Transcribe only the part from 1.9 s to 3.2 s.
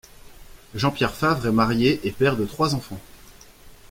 et père de trois enfants.